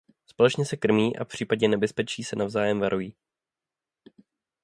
[0.25, 3.15] Společně se krmí a v případě nebezpečí se navzájem varují.